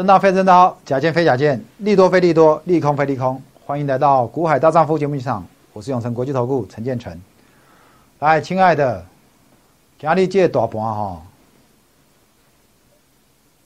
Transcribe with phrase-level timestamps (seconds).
[0.00, 3.38] 真刀非真刀，假剑非假剑，利多非利多，利空非利空。
[3.66, 7.14] 欢迎来到股海大丈夫节目现场，我是永成国际投顾陈建成。
[8.20, 9.04] 来，亲爱的，
[9.98, 11.20] 今日这大盘哈，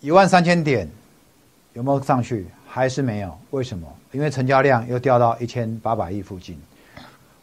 [0.00, 0.90] 一万三千点
[1.72, 2.48] 有没有上去？
[2.66, 3.38] 还是没有？
[3.50, 3.86] 为什么？
[4.10, 6.60] 因为成交量又掉到一千八百亿附近。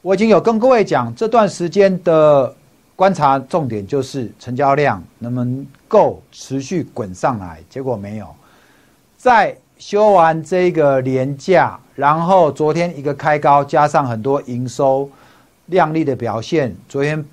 [0.01, 2.53] 我已经有跟各位讲，这段时间的
[2.97, 8.27] 观察重点就是成交量能不能够持续滚上来，结果没有。
[9.21, 15.07] 在修完这个年假，然后昨天一个开高，加上很多营收
[15.67, 17.23] 量丽的表现，昨天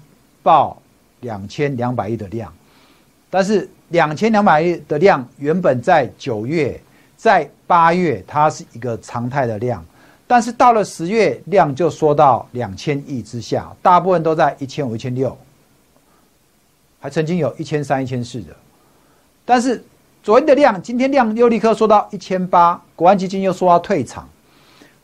[0.42, 0.76] 报
[1.20, 2.52] 两千两百亿的量，
[3.30, 6.78] 但是两千两百亿的量原本在九月、
[7.16, 9.82] 在八月它是一个常态的量，
[10.26, 15.34] 但是到了十月量就缩到两千亿之下，大部分都在一千五、一千六，
[17.00, 18.54] 还曾经有一千三、一千四的，
[19.46, 19.82] 但是。
[20.22, 24.28] 昨天的量，今天量又立刻缩到一千八，国安基金又说要退场，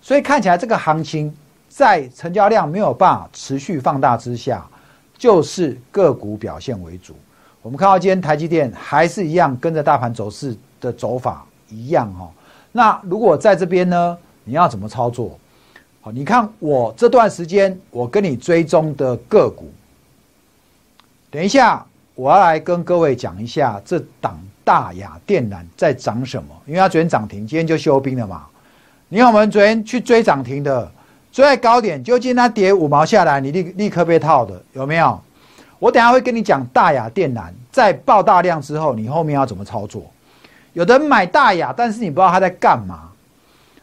[0.01, 1.35] 所以看起来这个行情
[1.69, 4.67] 在成交量没有办法持续放大之下，
[5.17, 7.17] 就是个股表现为主。
[7.63, 12.29] 我们看到今天台积电还是一样跟着大盘走势的走法一样哦。
[12.73, 15.39] 那如果在这边呢，你要怎么操作？
[16.03, 19.73] 好，你看我这段时间我跟你追踪的个股，
[21.31, 24.39] 等一下我要来跟各位讲一下这档。
[24.65, 26.49] 大雅电缆在涨什么？
[26.67, 28.47] 因为它昨天涨停，今天就休兵了嘛。
[29.09, 30.91] 你看我们昨天去追涨停的，
[31.31, 35.21] 追在高点，就今天它跌五毛下来，你立立刻被套的，有没有？
[35.79, 40.11] 我等下会跟你讲大雅电缆在爆大量之后，你后面要怎么操作？
[40.73, 43.11] 有的人买大雅，但是你不知道他在干嘛。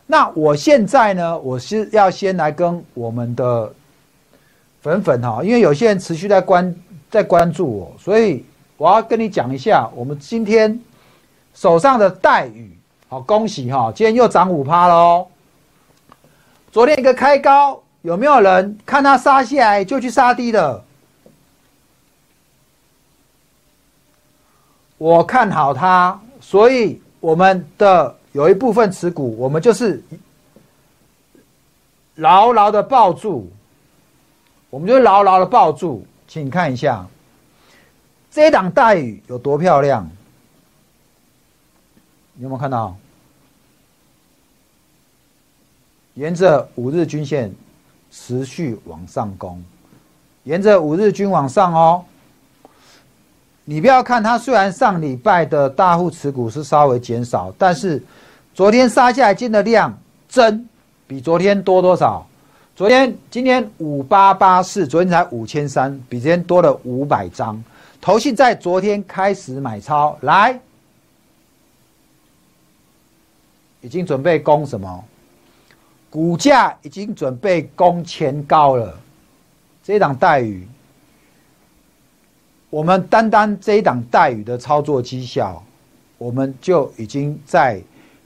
[0.07, 3.71] 那我现在呢，我是要先来跟我们的
[4.81, 6.75] 粉粉哈，因为有些人持续在关
[7.09, 8.43] 在关注我，所以。
[8.81, 10.81] 我要跟你讲一下，我们今天
[11.53, 12.75] 手上的待遇，
[13.07, 15.27] 好恭喜哈，今天又涨五趴喽。
[16.71, 20.83] 昨天一个开高，有没有人看它杀下来就去杀低的？
[24.97, 30.03] 我看好它，所以我们的有一部分持股，我们就是
[32.15, 33.47] 牢牢的抱住，
[34.71, 37.05] 我们就牢牢的抱住，请看一下。
[38.31, 40.09] 这档大雨有多漂亮？
[42.39, 42.95] 有没有看到？
[46.13, 47.53] 沿着五日均线
[48.09, 49.61] 持续往上攻，
[50.43, 52.05] 沿着五日均往上哦。
[53.65, 58.01] 你不要看它，虽然上礼拜的大户持股是稍微减少，但是
[58.53, 59.97] 昨天杀下来进的量
[60.29, 60.67] 真
[61.05, 62.25] 比昨天多多少？
[62.75, 67.61] 昨天今天五八八四，昨天才五千三，比昨天多了五百张。
[68.01, 70.59] 投信在昨天开始买超，来，
[73.81, 75.05] 已经准备攻什么？
[76.09, 78.99] 股价已经准备攻前高了。
[79.83, 80.67] 这一档待遇，
[82.71, 85.63] 我们单单这一档待遇的操作绩效，
[86.17, 87.79] 我们就已经在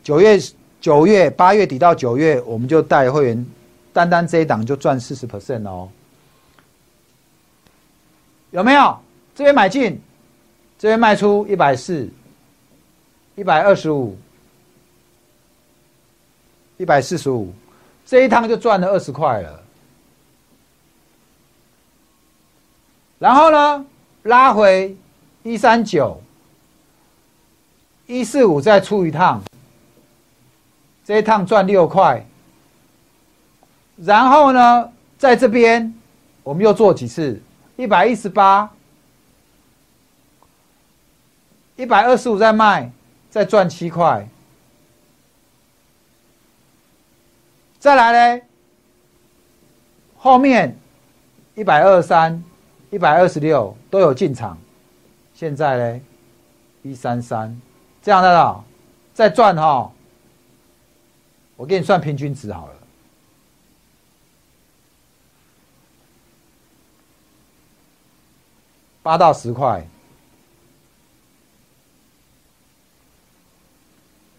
[0.04, 0.40] 九月、
[0.80, 3.46] 九月、八月底到九月，我们就带会员
[3.92, 5.90] 单单这一档就赚四十 percent 哦，
[8.52, 8.98] 有没有？
[9.36, 10.02] 这边买进，
[10.80, 12.10] 这边卖出一百四，
[13.36, 14.18] 一百二十五，
[16.78, 17.54] 一百四十五，
[18.06, 19.62] 这一趟就赚了二十块了。
[23.20, 23.86] 然后呢，
[24.24, 24.96] 拉回
[25.44, 26.22] 一三九，
[28.08, 29.44] 一四五再出一趟，
[31.04, 32.26] 这一趟赚六块。
[33.98, 35.94] 然后呢，在这边
[36.42, 37.42] 我们又做几次，
[37.76, 38.72] 一百一十八。
[41.76, 42.92] 一百二十五再卖，
[43.30, 44.28] 再赚七块。
[47.80, 48.46] 再来呢？
[50.18, 50.76] 后面
[51.54, 52.44] 一百二三、
[52.90, 54.58] 一百二十六都有进场。
[55.34, 56.02] 现在呢？
[56.82, 57.60] 一三三，
[58.02, 58.64] 这样的了，
[59.14, 59.92] 再赚哈。
[61.58, 62.74] 我给你算平均值好了，
[69.04, 69.86] 八到十块。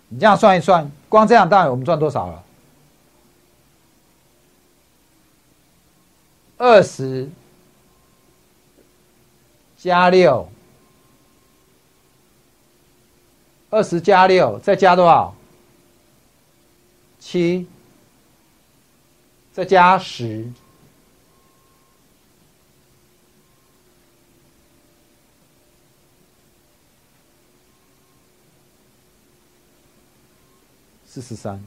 [0.08, 2.44] 你这样算一算，光这样大，我们赚多少了？
[6.58, 7.28] 二十
[9.76, 10.48] 加六，
[13.68, 15.34] 二十加六，再加多少？
[17.18, 17.66] 七，
[19.52, 20.50] 再加十。
[31.16, 31.58] 四十三。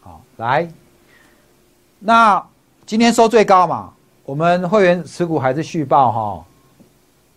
[0.00, 0.66] 好，来，
[1.98, 2.42] 那
[2.86, 3.92] 今天收最高嘛？
[4.24, 6.44] 我们会员持股还是续报哈？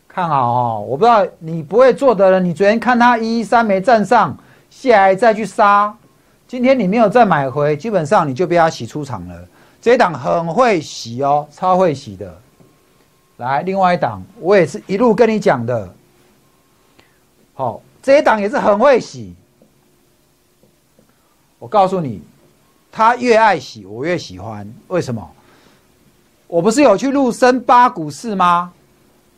[0.07, 0.79] 看好哈！
[0.79, 4.37] 我不知道你不会做的人，你昨天看它一一三没站上，
[4.69, 5.93] 下来再去杀，
[6.47, 9.45] 今天你没有再买回，基本上你就被它洗出场了。
[9.81, 12.33] 这一档很会洗哦，超会洗的。
[13.35, 15.93] 来，另外一档我也是一路跟你讲的，
[17.53, 19.35] 好，这一档也是很会洗。
[21.59, 22.21] 我告诉你，
[22.91, 24.67] 他越爱洗，我越喜欢。
[24.87, 25.35] 为什么？
[26.47, 28.73] 我不是有去录深八股市吗？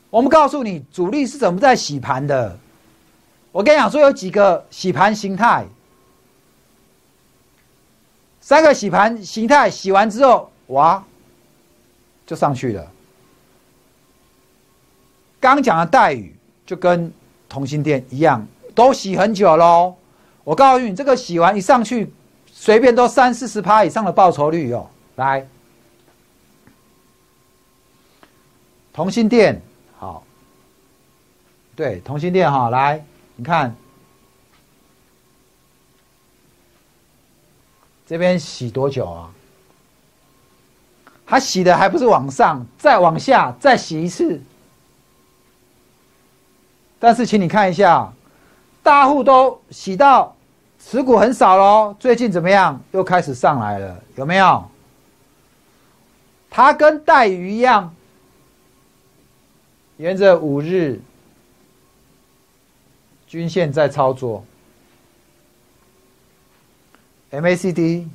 [0.09, 2.57] 我们告诉你，主力是怎么在洗盘的。
[3.51, 5.65] 我跟你讲说，有几个洗盘形态，
[8.41, 11.03] 三个洗盘形态洗完之后，哇，
[12.25, 12.91] 就上去了。
[15.39, 16.35] 刚讲的待遇
[16.65, 17.13] 就跟
[17.55, 19.95] 同心店一样，都洗很久喽。
[20.43, 22.11] 我告诉你，这个洗完一上去，
[22.51, 24.89] 随便都三四十趴以上的报酬率哦。
[25.15, 25.47] 来，
[28.91, 29.61] 同心店。
[29.97, 30.21] 好，
[31.77, 33.01] 对，同心店哈，来，
[33.37, 33.73] 你看，
[38.05, 39.31] 这边洗多久啊？
[41.25, 44.41] 它洗的还不是往上，再往下再洗一次。
[47.05, 48.11] 但是，请你看一下，
[48.81, 50.35] 大户都洗到
[50.79, 51.95] 持股很少喽。
[51.99, 52.81] 最近怎么样？
[52.93, 54.67] 又开始上来了，有没有？
[56.49, 57.93] 它跟带鱼一样。
[59.97, 60.99] 沿着五日
[63.27, 64.43] 均线在操作
[67.29, 68.07] ，MACD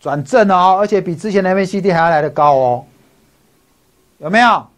[0.00, 2.86] 转正哦，而且比之前的 MACD 还要来的高哦，
[4.18, 4.68] 有没有？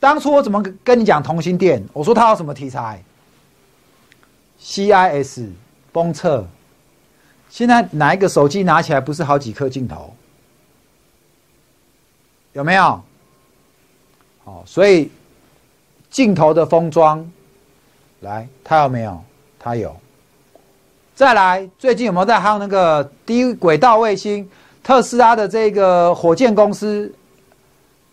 [0.00, 1.84] 当初我怎么跟你讲同心店？
[1.92, 3.02] 我说它有什么题材
[4.60, 5.48] ？CIS
[5.92, 6.46] 封测，
[7.48, 10.14] 现在哪一个手机拿起来不是好几颗镜头？
[12.52, 13.02] 有没有？
[14.44, 15.10] 好，所以
[16.10, 17.28] 镜头的封装，
[18.20, 19.22] 来，它有没有？
[19.58, 19.94] 它有。
[21.14, 24.48] 再来，最近有没有在有那个低轨道卫星？
[24.80, 27.12] 特斯拉的这个火箭公司，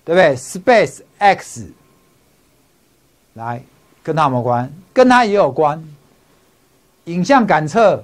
[0.04, 1.72] 对不对？Space X，
[3.34, 3.64] 来，
[4.04, 4.74] 跟它有没有关？
[4.94, 5.84] 跟它也有关。
[7.06, 8.04] 影像感测、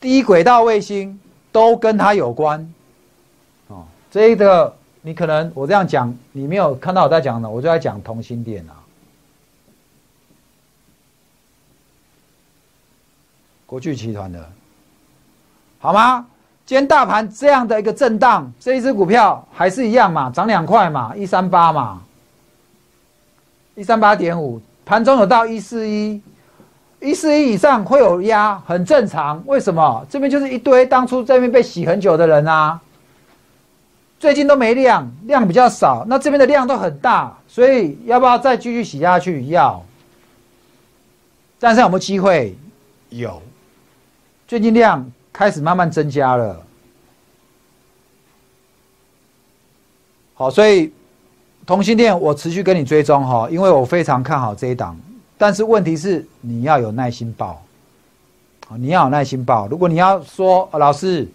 [0.00, 1.20] 低轨道卫星
[1.52, 2.74] 都跟它有关。
[3.68, 4.76] 哦，这一个。
[5.02, 8.74] 你可能我这样讲，你没有看到我在讲的，我就在讲同心店啊，
[13.66, 14.50] 国巨集团的，
[15.78, 16.26] 好吗？
[16.66, 22.02] 今天大盘这样的一个震荡，这一只股票还是一样嘛，涨两块嘛，一三八嘛，
[23.76, 26.20] 一三八点五，盘中有到一四一，
[26.98, 29.40] 一四一以上会有压，很正常。
[29.46, 30.04] 为什么？
[30.10, 32.80] 这边就是一堆当初这边被洗很久的人啊。
[34.18, 36.04] 最近都没量，量比较少。
[36.08, 39.46] 那这边的量都很大，所以要不要再继续洗下去？
[39.50, 39.80] 要。
[41.60, 42.58] 但是有没有机会？
[43.10, 43.40] 有。
[44.48, 46.62] 最近量开始慢慢增加了。
[50.32, 50.90] 好，所以
[51.66, 54.96] 同性恋我持续跟你追踪哈，因为我非常看好这一档。
[55.36, 57.62] 但是问题是你要有耐心报，
[58.78, 59.68] 你要有耐心报。
[59.68, 61.28] 如果你要说老师，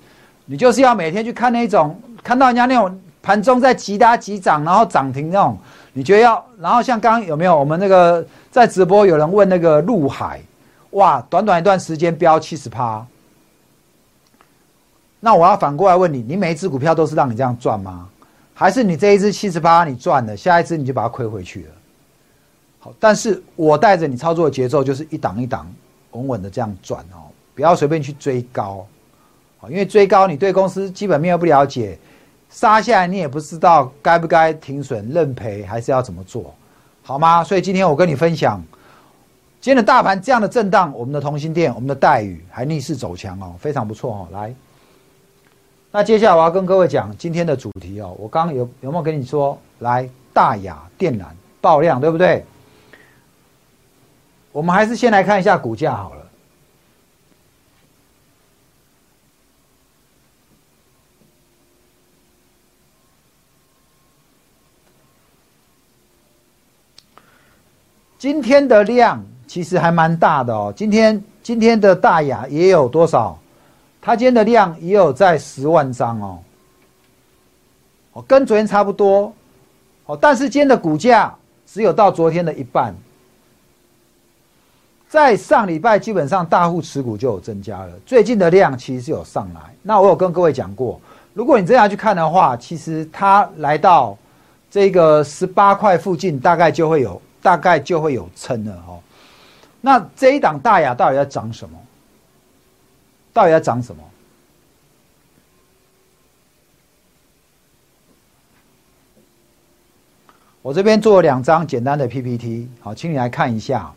[0.48, 1.96] 你就是要每天去看那种。
[2.24, 5.56] 看到人家那种盘中在急拉急涨，然后涨停那种，
[5.94, 6.44] 你觉得要？
[6.60, 10.42] 然后像刚刚有没有我们那个在直播有人问那个陆海，
[10.92, 13.06] 哇，短短一段时间飙七十趴。
[15.22, 18.10] 那我要反过来问你，你每一只股票都是让你这样赚吗？
[18.54, 21.72] 还是你这一只七十八你赚了，下一只你就把它亏回去了？
[22.80, 25.72] 好，但是我带着你操作的节奏就是一档一档
[26.12, 28.86] 稳稳的这样转哦，不要随便去追高，
[29.70, 31.98] 因为追高你对公司基本面又不了解。
[32.50, 36.54] 杀下来，你也不知道该不该停损认赔，还是要怎么做，
[37.02, 37.42] 好吗？
[37.46, 38.62] 所以今天我跟你分享，
[39.62, 44.28] 今天的大盘这样的震荡，我们的同心店，我们的待遇还逆势走强哦，非常不错哦。
[44.34, 44.54] 来，
[45.94, 48.16] 那接下来我要跟各位讲今天的主题哦。
[48.18, 51.26] 我刚有有没有跟你说，来大雅电缆
[51.60, 52.46] 爆量，对不对？
[54.54, 56.22] 我们还是先来看一下股价好了。
[68.18, 70.72] 今天的量其实还蛮大的哦。
[70.74, 73.41] 今天今天的大雅也有多少？
[74.02, 76.40] 它今天的量也有在十万张哦。
[78.14, 79.32] 哦，跟昨天差不多。
[80.08, 81.34] 哦，但是今天的股价
[81.68, 82.94] 只有到昨天的一半。
[85.08, 89.62] 在上礼拜基本上大户持股就有增加了，最近的量其实是有上来。
[89.82, 91.00] 那我有跟各位讲过，
[91.34, 94.18] 如果你这样去看的话，其实它来到
[94.70, 98.98] 这个十八块附近，大概就会有大概就会有撑了哈。
[99.82, 101.78] 那这一档大雅到底要涨什么？
[103.34, 104.04] 到底要涨什么？
[110.62, 113.92] 我这边做了两张简单的 PPT，好，请你来看一下。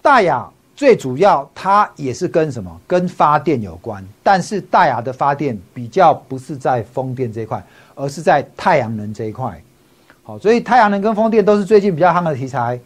[0.00, 2.80] 大雅最主要，它也是跟什么？
[2.86, 4.06] 跟发电有关。
[4.22, 7.60] 但是大雅的发电比较不是在风电这一块，
[7.96, 9.60] 而是在太阳能这一块。
[10.22, 12.78] 好，所以太阳能跟风电都是最近比较夯的题材。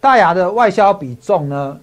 [0.00, 1.80] 大雅的外销比重呢？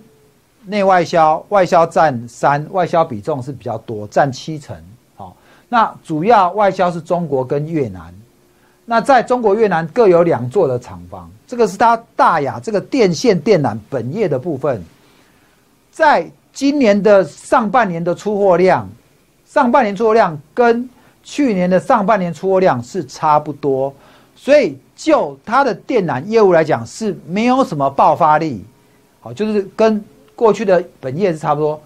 [0.70, 4.76] 内外销，外销占三，外销比重是比较多，占七成。
[5.16, 5.36] 好，
[5.70, 8.14] 那主要外销是中国跟越南。
[8.84, 14.84] 那在中国、越南各有两座的厂房，这个是它大雅这个电线电缆本业的部分。
[15.90, 18.88] 在今年的上半年的出货量，
[19.46, 20.90] 上半年出货量跟
[21.24, 23.94] 去年的上半年出货量是差不多，
[24.36, 28.66] 所以就它的电缆业务来讲是没有什么爆发力，
[29.20, 30.04] 好，就是跟
[30.38, 31.82] 过去的本业是差不多。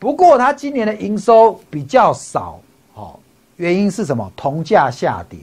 [0.00, 2.58] 不过它今年的营收比较少，
[2.92, 3.20] 好，
[3.54, 4.28] 原因是什么？
[4.34, 5.38] 铜价下跌。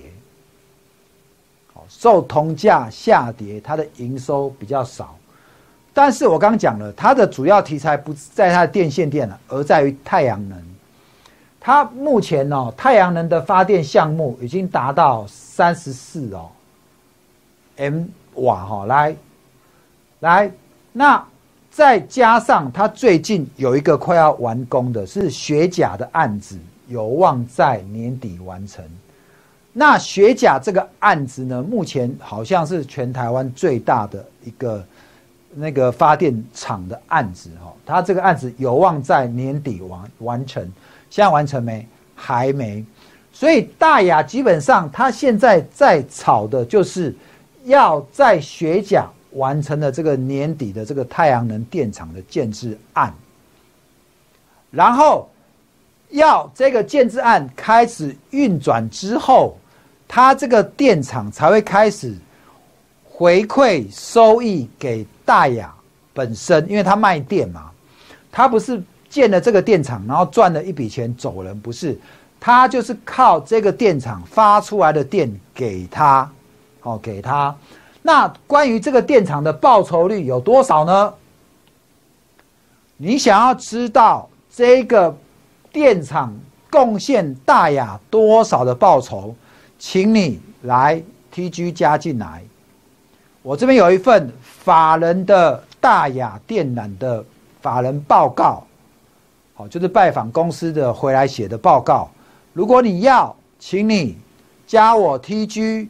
[1.87, 5.17] 受铜价下跌，它的营收比较少。
[5.91, 10.63] 但是我刚刚讲了，它的主要题材不在它的电线电了，而在于太阳能。
[11.59, 16.49] 它目前呢，太阳能的发电项目已经达到三十四哦
[17.77, 18.03] M
[18.35, 19.15] 瓦哈，来
[20.19, 20.51] 来，
[20.91, 21.25] 那
[21.79, 26.57] 再加上他最近有一个快要完工的，是雪甲的案子，
[26.89, 28.83] 有望在年底完成。
[29.71, 34.85] 那雪甲这个案子呢，目前好像是全台湾最大的一个
[35.53, 40.61] 那个发电厂的案子哈，他这个案子有望在年底完完成，
[41.09, 41.87] 现在完成没？
[42.13, 42.83] 还没。
[43.31, 47.15] 所以大雅基本上他现在在炒的就是
[47.63, 53.13] 要在雪甲完成了这个年底的这个太阳能电厂的建制案，
[54.71, 55.29] 然后
[56.09, 59.57] 要这个建制案开始运转之后。
[60.11, 62.15] 它这个电厂才会开始
[63.03, 65.71] 回馈收益给大雅
[66.15, 67.69] 本身，因为它卖电嘛，
[68.31, 71.95] 它不是建了这个电厂，然后赚了一笔钱走人，不是，
[72.39, 76.27] 它就是靠这个电厂发出来的电给他，
[76.81, 77.55] 哦给他。
[78.01, 81.13] 那关于这个电厂的报酬率有多少呢？
[82.97, 85.15] 你想要知道这个
[85.71, 86.33] 电厂
[86.69, 89.33] 贡献大雅多少的报酬？
[89.77, 91.01] 请你来
[91.33, 92.43] TG 加进来，
[93.41, 97.23] 我这边有一份法人的大雅电缆的
[97.61, 98.65] 法人报告，
[99.53, 102.09] 好，就是拜访公司的回来写的报告。
[102.51, 104.17] 如果你要，请你
[104.67, 105.87] 加我 TG，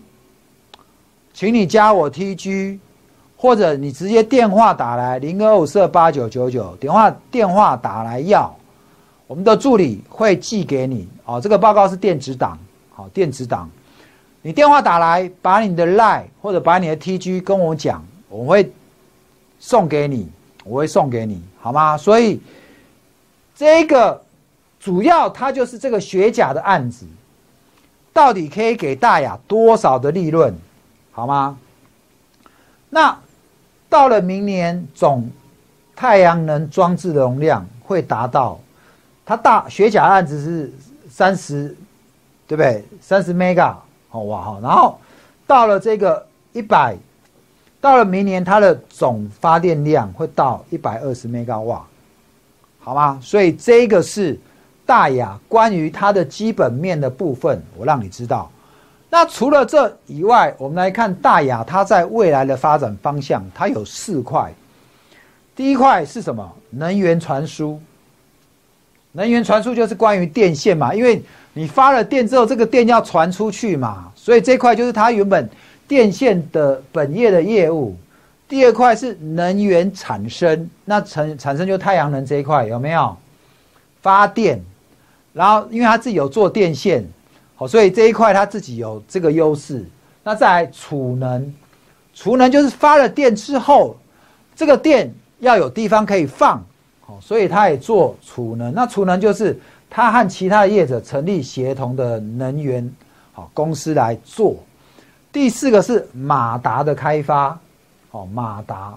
[1.39, 2.77] 请你加我 TG，
[3.38, 8.53] 或者你直接电话打来零二五四八九九九，电话电话打来要，
[9.25, 11.08] 我们的助理会寄给你。
[11.24, 12.60] 哦，这个报告是电子档，
[12.93, 13.69] 好，电子档。
[14.41, 18.69] 你电话打来，把你的 line 或者把你的 TG 跟我讲，我会
[19.62, 20.29] 送给你，
[20.65, 21.98] 我会送给你，好吗？
[21.98, 22.41] 所以
[23.55, 24.22] 这个
[24.77, 27.05] 主要它就是这个学甲的案子，
[28.12, 30.53] 到底可以给大雅多少的利润，
[31.19, 31.57] 好吗？
[32.89, 33.19] 那
[33.89, 35.29] 到了明年总
[35.93, 38.57] 太阳能装置的容量会达到，
[39.25, 40.73] 它大学甲案子是
[41.09, 41.75] 三十，
[42.47, 42.85] 对不对？
[43.01, 43.75] 三十 mega。
[44.07, 44.97] 好哇哈，然后
[45.45, 46.95] 到了这个一百，
[47.81, 51.85] 到了明年它的总发电量会到一百二十 mega 瓦，
[52.79, 53.19] 好吗？
[53.21, 54.39] 所以这个是
[54.85, 58.49] 大雅关于它的基本面的部分，我让你知道。
[59.09, 64.53] 那除了这以外，我们来看大雅它在未来的发展方向，它有四块。
[65.55, 66.49] 第一块是什么？
[66.69, 67.79] 能源传输。
[69.11, 71.21] 能源传输就是关于电线嘛，因为。
[71.51, 75.49] 你发了电之后，这个电要传出去嘛，所以这块就是它原本
[75.87, 77.97] 电线的本业的业务。
[78.47, 83.17] 第二块是能源产生，那产产生就太阳能这一块有没有？
[84.01, 84.63] 发电，
[85.33, 87.03] 然后因为它自己有做电线，
[87.59, 89.85] 好，所以这一块它自己有这个优势。
[90.23, 91.53] 那再来储能，
[92.13, 93.97] 储能就是发了电之后，
[94.55, 96.63] 这个电要有地方可以放，
[97.01, 98.73] 好，所以它也做储能。
[98.73, 99.59] 那储能就是。
[99.91, 102.87] 他和其他的业者成立协同的能源
[103.33, 104.55] 好公司来做，
[105.31, 107.57] 第四个是马达的开发，
[108.11, 108.95] 哦，马达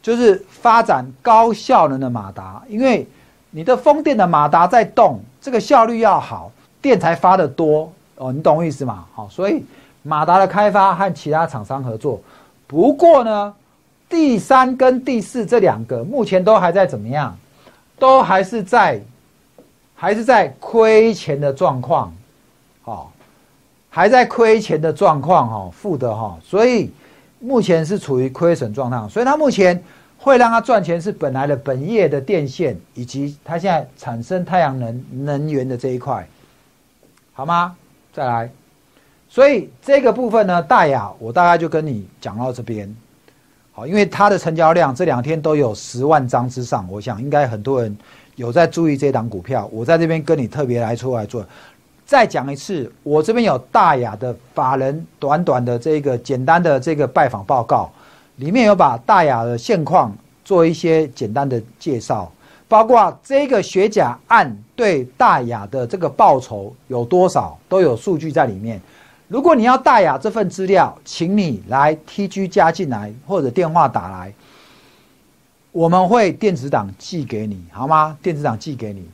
[0.00, 3.06] 就是发展高效能的马达，因为
[3.50, 6.50] 你的风电的马达在动，这个效率要好，
[6.80, 9.06] 电才发得多哦，你懂我意思吗？
[9.14, 9.64] 好，所以
[10.02, 12.20] 马达的开发和其他厂商合作。
[12.66, 13.54] 不过呢，
[14.10, 17.34] 第三跟第四这两个目前都还在怎么样？
[17.98, 19.00] 都还是在，
[19.94, 22.12] 还是在亏钱的状况，
[22.82, 23.10] 好，
[23.88, 26.90] 还在亏钱的状况哈，负的哈，所以
[27.38, 29.08] 目前是处于亏损状态。
[29.08, 29.82] 所以它目前
[30.18, 36.28] 会让它赚钱是本来的本业的电线以及它现在产生太阳能能源的这一块，
[37.32, 37.74] 好吗？
[38.12, 38.50] 再来，
[39.28, 42.92] 所以这个部分呢，大雅我大概就跟你讲到这边。
[43.72, 47.96] 好，因为它的成交量这两天都有十万张之上，我想应该很多人
[48.34, 49.68] 有在注意这档股票。
[49.72, 51.46] 我在这边跟你特别来出来做，
[52.04, 57.88] 再讲一次，我这边有大雅的法人短短的这个简单的这个拜访报告，
[58.36, 60.12] 里面有把大雅的现况
[60.44, 62.30] 做一些简单的介绍，
[62.70, 68.80] 包括这个学甲案对大雅的这个报酬有多少，都有数据在里面。
[69.26, 74.32] 如果你要大雅这份资料，请你来 T G 加进来，或者电话打来，
[75.72, 78.16] 我们会电子档寄给你，好吗？
[78.22, 79.04] 电子档寄给你。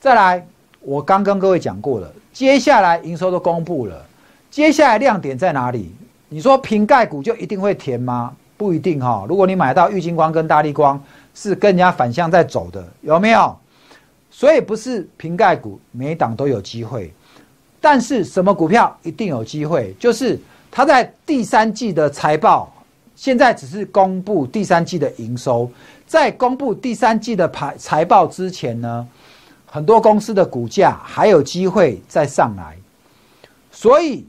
[0.00, 0.44] 再来，
[0.80, 4.04] 我刚跟各位讲过了，接下来营收都公布了，
[4.50, 5.94] 接下来亮点在哪里？
[6.28, 8.34] 你说瓶盖股就一定会填吗？
[8.56, 9.24] 不一定哈。
[9.28, 11.00] 如果你买到玉金光跟大力光
[11.40, 13.56] 是跟人家反向在走的，有没有？
[14.28, 17.14] 所以不是瓶盖股每档都有机会。
[17.80, 19.94] 但是什么股票一定有机会？
[20.00, 20.36] 就是
[20.68, 22.72] 它在第三季的财报，
[23.14, 25.70] 现在只是公布第三季的营收，
[26.08, 29.06] 在公布第三季的排财报之前呢，
[29.64, 32.76] 很多公司的股价还有机会再上来，
[33.70, 34.26] 所以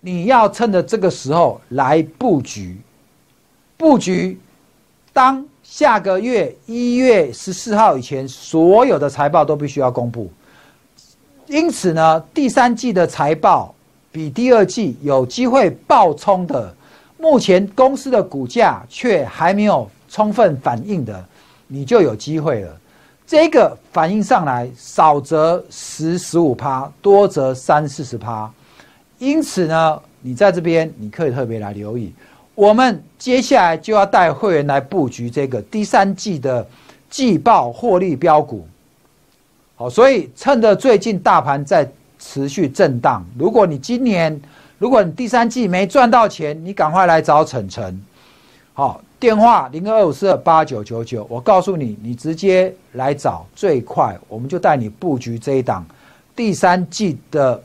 [0.00, 2.76] 你要趁着这个时候来布局，
[3.76, 4.40] 布局，
[5.12, 10.28] 当下个月一月十四号以前，所有的财报都必须要公布。
[11.46, 13.72] 因此呢，第三季的财报
[14.10, 16.74] 比第二季有机会爆冲的，
[17.18, 21.24] 目前公司的股价却还没有充分反应的，
[21.68, 22.76] 你就有机会了。
[23.24, 28.52] 这个反应上来，少则十十五趴，多则三四十趴。
[29.18, 32.12] 因此呢，你在这边你可以特别来留意。
[32.54, 36.66] 我们接下来就要带会员来布局这个第三季的
[37.08, 38.66] 季报获利标股。
[39.76, 44.38] 好，所以趁着最近大盘在持续震荡，如果你今年，
[44.78, 47.98] 如果你第三季没赚到钱，你赶快来找晨晨。
[48.74, 55.84] 好，电话零二五四二八九九九，我告诉你，你直接来找最快，我们就带你布局这一档
[56.36, 57.62] 第三季的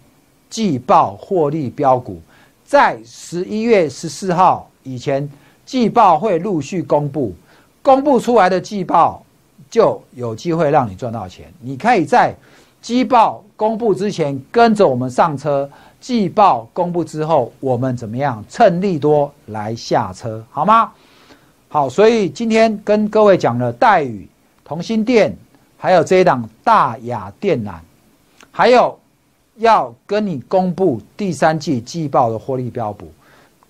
[0.50, 2.22] 季报获利标股，
[2.64, 5.30] 在十一月十四号以前，
[5.66, 7.34] 季报会陆续公布，
[7.82, 9.22] 公布出来的季报。
[9.68, 11.52] 就有机会让你赚到钱。
[11.60, 12.34] 你可以在
[12.82, 15.70] 季报公布之前跟着我们上车，
[16.00, 20.92] 季报公布之后，我们怎么样趁利多来下车，好吗？
[21.68, 24.26] 好，所以今天跟各位讲了待遇、
[24.64, 25.36] 同心店，
[25.78, 27.74] 还有这一档大雅电缆，
[28.52, 28.98] 还有
[29.58, 33.12] 要跟你公布第三季季报的获利标股，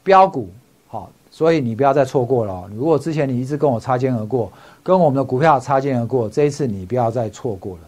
[0.03, 0.49] 标股。
[0.95, 2.63] 好，所以你不要再错过了。
[2.73, 4.49] 如果之前你一直跟我擦肩而过。
[4.81, 7.79] 跟我们的股票擦肩而过，这一次你不要再错过了。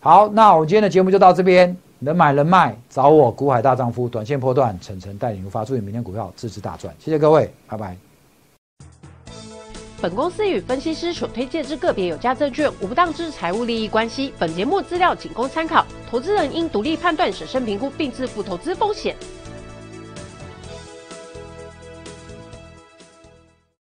[0.00, 7.96] 好，那我们今天的节目就到这边，能买能卖，找我股海大丈夫，短线波段，晨晨带领入发，祝你明天股票支持大赚，谢谢各位，拜拜。
[10.02, 19.14] 本公司与分析师所推荐之个别有价证券无不当之财务利益关系，本节目资料仅供参考，投资人应独立判断、审慎评估并自负投资风险。